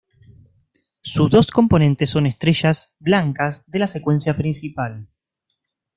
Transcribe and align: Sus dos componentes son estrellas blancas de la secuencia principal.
Sus 1.03 1.29
dos 1.29 1.51
componentes 1.51 2.09
son 2.09 2.25
estrellas 2.25 2.95
blancas 2.99 3.69
de 3.69 3.77
la 3.77 3.85
secuencia 3.85 4.35
principal. 4.35 5.07